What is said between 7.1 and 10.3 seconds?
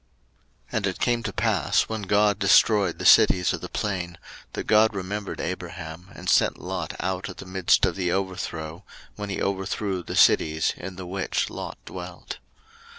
of the midst of the overthrow, when he overthrew the